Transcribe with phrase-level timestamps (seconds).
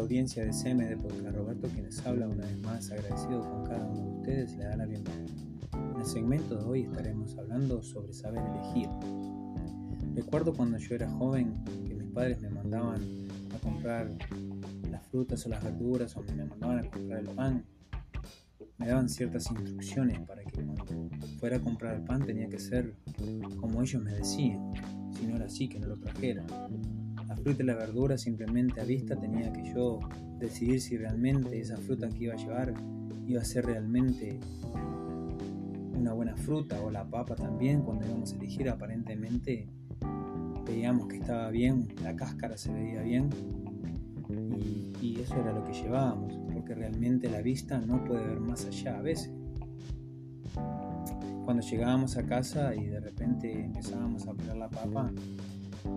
[0.00, 0.96] audiencia de CM de
[1.30, 4.86] Roberto, quienes habla una vez más agradecido con cada uno de ustedes, le da la
[4.86, 5.34] bienvenida.
[5.74, 8.88] En el segmento de hoy estaremos hablando sobre saber elegir.
[10.14, 13.02] Recuerdo cuando yo era joven que mis padres me mandaban
[13.54, 14.10] a comprar
[14.90, 17.64] las frutas o las verduras o me mandaban a comprar el pan.
[18.78, 20.82] Me daban ciertas instrucciones para que cuando
[21.38, 22.96] fuera a comprar el pan tenía que ser
[23.60, 24.72] como ellos me decían,
[25.12, 26.46] si no era así que no lo trajera
[27.30, 30.00] la fruta y la verdura simplemente a vista tenía que yo
[30.40, 32.74] decidir si realmente esa fruta que iba a llevar
[33.24, 34.40] iba a ser realmente
[35.96, 39.68] una buena fruta o la papa también cuando íbamos a elegir aparentemente
[40.66, 43.30] veíamos que estaba bien, la cáscara se veía bien
[45.00, 48.98] y, eso era lo que llevábamos porque realmente la vista no puede ver más allá
[48.98, 49.30] a veces.
[51.44, 55.12] Cuando llegábamos a casa y de repente empezábamos a pelar la papa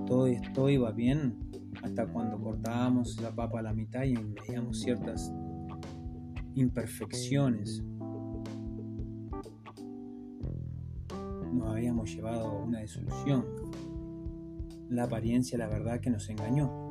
[0.07, 1.37] todo esto iba bien
[1.81, 5.33] hasta cuando cortábamos la papa a la mitad y veíamos ciertas
[6.55, 7.83] imperfecciones.
[11.53, 13.45] Nos habíamos llevado a una disolución.
[14.89, 16.89] La apariencia, la verdad, que nos engañó.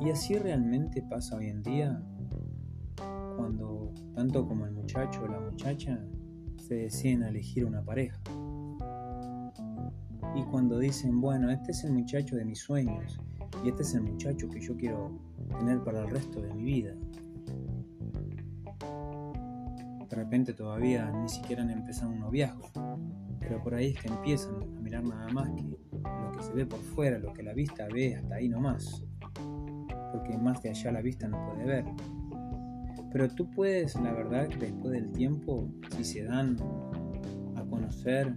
[0.00, 2.02] Y así realmente pasa hoy en día
[3.36, 6.04] cuando tanto como el muchacho o la muchacha
[6.58, 8.20] se deciden a elegir una pareja
[10.36, 13.18] y cuando dicen, bueno, este es el muchacho de mis sueños
[13.64, 15.18] y este es el muchacho que yo quiero
[15.58, 16.94] tener para el resto de mi vida.
[20.08, 22.68] De repente todavía ni siquiera han empezado un noviazgo,
[23.40, 26.66] pero por ahí es que empiezan a mirar nada más que lo que se ve
[26.66, 29.04] por fuera, lo que la vista ve hasta ahí nomás,
[30.12, 31.84] porque más de allá la vista no puede ver.
[33.10, 36.56] Pero tú puedes, la verdad, después del tiempo, si se dan
[37.56, 38.36] a conocer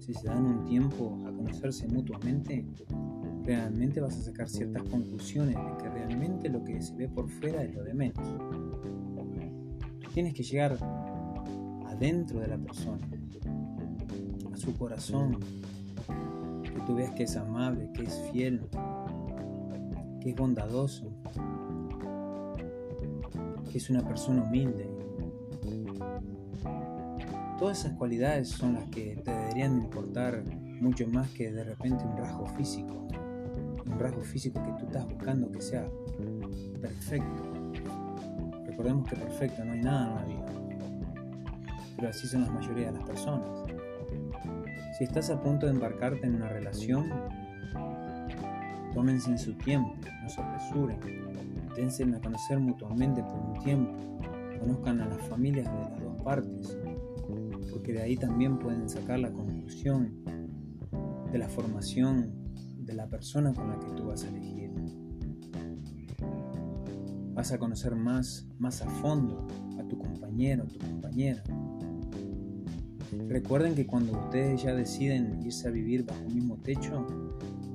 [0.00, 2.64] si se dan un tiempo a conocerse mutuamente,
[3.44, 7.62] realmente vas a sacar ciertas conclusiones de que realmente lo que se ve por fuera
[7.62, 8.26] es lo de menos.
[10.14, 10.78] Tienes que llegar
[11.86, 13.06] adentro de la persona,
[14.52, 15.38] a su corazón,
[16.62, 18.62] que tú veas que es amable, que es fiel,
[20.20, 21.12] que es bondadoso,
[23.70, 24.99] que es una persona humilde,
[27.60, 30.42] Todas esas cualidades son las que te deberían importar
[30.80, 33.06] mucho más que de repente un rasgo físico.
[33.84, 35.86] Un rasgo físico que tú estás buscando que sea
[36.80, 37.72] perfecto.
[38.64, 40.46] Recordemos que perfecto no hay nada en la vida.
[41.96, 43.50] Pero así son la mayoría de las personas.
[44.96, 47.10] Si estás a punto de embarcarte en una relación,
[48.94, 50.98] tómense en su tiempo, no se apresuren.
[51.76, 53.92] Dense a conocer mutuamente por un tiempo.
[54.60, 56.79] Conozcan a las familias de las dos partes
[57.70, 60.24] porque de ahí también pueden sacar la conclusión
[61.30, 62.32] de la formación
[62.78, 64.70] de la persona con la que tú vas a elegir.
[67.34, 69.46] Vas a conocer más, más a fondo
[69.78, 71.42] a tu compañero, tu compañera.
[73.28, 77.06] Recuerden que cuando ustedes ya deciden irse a vivir bajo un mismo techo,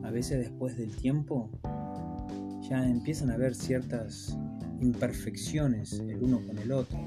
[0.03, 1.49] a veces después del tiempo,
[2.69, 4.37] ya empiezan a haber ciertas
[4.81, 6.99] imperfecciones el uno con el otro.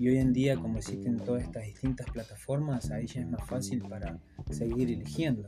[0.00, 3.82] Y hoy en día, como existen todas estas distintas plataformas, ahí ya es más fácil
[3.82, 4.18] para
[4.48, 5.44] seguir eligiendo.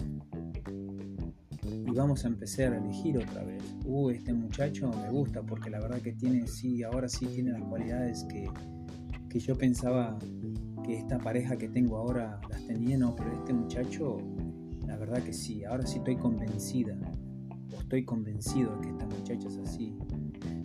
[1.65, 3.63] Y vamos a empezar a elegir otra vez.
[3.87, 7.63] Uh, este muchacho me gusta porque la verdad que tiene, sí, ahora sí tiene las
[7.63, 8.47] cualidades que,
[9.31, 10.19] que yo pensaba
[10.85, 14.19] que esta pareja que tengo ahora las tenía, no, pero este muchacho,
[14.87, 16.95] la verdad que sí, ahora sí estoy convencida,
[17.75, 19.97] o estoy convencido de que esta muchacha es así.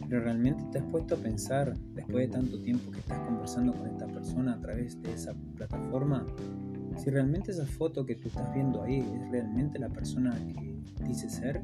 [0.10, 3.88] Pero realmente te has puesto a pensar, después de tanto tiempo que estás conversando con
[3.88, 6.26] esta persona a través de esa plataforma,
[6.98, 11.30] si realmente esa foto que tú estás viendo ahí es realmente la persona que dice
[11.30, 11.62] ser.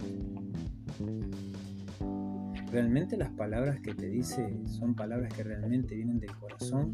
[2.72, 6.92] ¿Realmente las palabras que te dice son palabras que realmente vienen del corazón?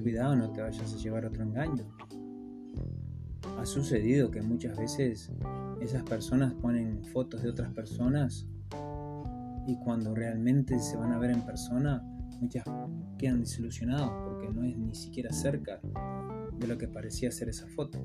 [0.00, 1.84] Cuidado, no te vayas a llevar otro engaño.
[3.58, 5.30] Ha sucedido que muchas veces
[5.80, 8.46] esas personas ponen fotos de otras personas
[9.66, 12.02] y cuando realmente se van a ver en persona,
[12.40, 12.64] muchas
[13.18, 15.80] quedan desilusionados porque no es ni siquiera cerca
[16.58, 17.98] de lo que parecía ser esa foto.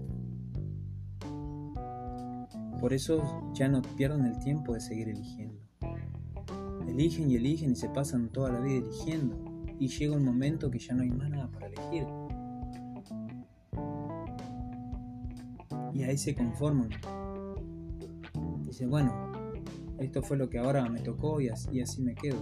[2.79, 5.59] Por eso ya no pierden el tiempo de seguir eligiendo.
[6.87, 9.37] Eligen y eligen y se pasan toda la vida eligiendo
[9.79, 12.05] y llega un momento que ya no hay más nada para elegir.
[15.93, 16.89] Y ahí se conforman.
[18.63, 19.28] Dice, bueno,
[19.99, 22.37] esto fue lo que ahora me tocó y así, me quedo.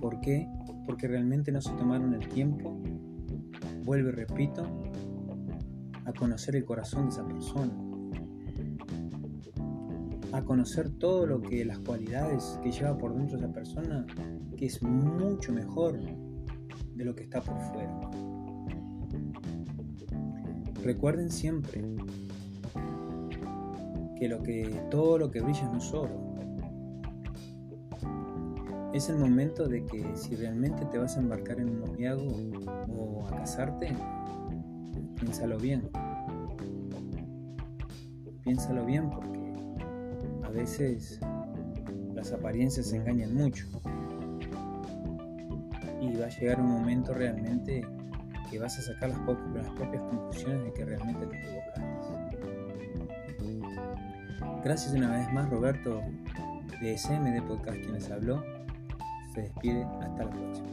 [0.00, 0.48] ¿Por qué?
[0.86, 2.76] Porque realmente no se tomaron el tiempo,
[3.84, 4.66] vuelvo y repito,
[6.04, 7.72] a conocer el corazón de esa persona.
[10.32, 14.04] a conocer todo lo que las cualidades que lleva por dentro esa persona,
[14.56, 18.10] que es mucho mejor de lo que está por fuera.
[20.82, 21.84] Recuerden siempre
[24.18, 26.34] que, lo que todo lo que brilla no es oro.
[28.92, 32.28] Es el momento de que si realmente te vas a embarcar en un noviazgo
[32.96, 33.92] o a casarte,
[35.18, 35.90] piénsalo bien.
[38.44, 39.52] Piénsalo bien porque
[40.44, 41.18] a veces
[42.14, 43.66] las apariencias engañan mucho.
[46.00, 47.84] Y va a llegar un momento realmente
[48.50, 49.18] que vas a sacar las,
[49.54, 51.93] las propias conclusiones de que realmente te equivocaste.
[54.62, 56.02] Gracias una vez más Roberto
[56.80, 58.42] de SMD Podcast quien les habló.
[59.34, 59.84] Se despide.
[60.00, 60.68] Hasta la próxima.